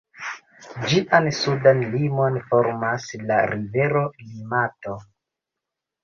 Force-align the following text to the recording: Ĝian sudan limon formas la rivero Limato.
Ĝian 0.91 1.25
sudan 1.39 1.83
limon 1.95 2.39
formas 2.53 3.05
la 3.31 3.37
rivero 3.51 4.01
Limato. 4.23 4.95